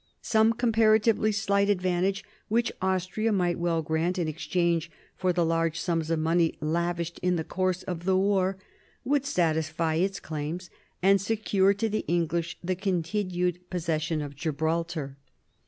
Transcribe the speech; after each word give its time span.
Some 0.23 0.53
comparatively 0.53 1.31
slight 1.31 1.69
advantage, 1.69 2.25
which 2.47 2.71
Austria 2.81 3.31
might 3.31 3.59
well 3.59 3.83
grant 3.83 4.17
in 4.17 4.27
exchange 4.27 4.89
for 5.15 5.31
the 5.31 5.45
large 5.45 5.79
sums 5.79 6.09
of 6.09 6.17
money 6.17 6.55
lavished 6.59 7.19
in 7.19 7.35
the 7.35 7.43
course 7.43 7.83
of 7.83 8.05
the 8.05 8.17
war, 8.17 8.57
would 9.03 9.27
satisfy 9.27 9.93
its 9.93 10.19
claims, 10.19 10.71
and 11.03 11.21
secure 11.21 11.75
to 11.75 11.87
the 11.87 12.03
English 12.07 12.57
the 12.63 12.73
continued 12.75 13.69
possession 13.69 14.23
of 14.23 14.35
Gibraltar. 14.35 15.17